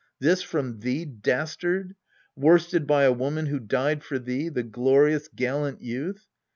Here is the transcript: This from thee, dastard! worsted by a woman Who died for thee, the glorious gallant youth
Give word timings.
This 0.17 0.41
from 0.41 0.79
thee, 0.79 1.05
dastard! 1.05 1.93
worsted 2.35 2.87
by 2.87 3.03
a 3.03 3.11
woman 3.13 3.45
Who 3.45 3.59
died 3.59 4.03
for 4.03 4.17
thee, 4.17 4.49
the 4.49 4.63
glorious 4.63 5.27
gallant 5.27 5.81
youth 5.83 6.25